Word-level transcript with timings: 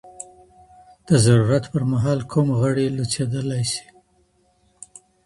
د 1.07 1.09
ضرورت 1.25 1.63
پر 1.73 1.83
مهال 1.91 2.19
کوم 2.31 2.47
غړي 2.59 2.85
لوڅيدلای 2.97 3.63
سي؟ 3.73 3.85